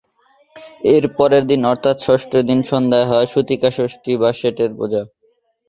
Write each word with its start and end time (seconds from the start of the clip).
এর 0.93 1.03
পরের 1.17 1.43
দিন 1.47 1.61
অর্থাৎ 1.65 1.97
ষষ্ঠদিন 1.99 2.59
সন্ধ্যায় 2.63 3.07
হয় 3.07 3.27
সূতিকাষষ্ঠী 3.33 4.11
বা 4.17 4.29
ষেটের 4.33 4.71
পূজা। 4.77 5.01